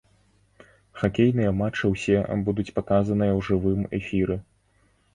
[1.01, 2.17] Хакейныя матчы ўсе
[2.49, 4.35] будуць паказаныя ў жывым эфіры.